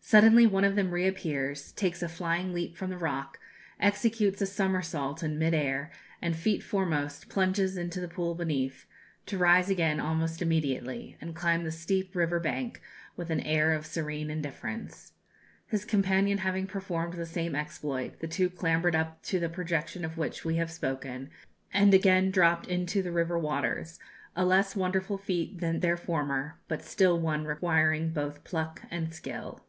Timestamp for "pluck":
28.44-28.82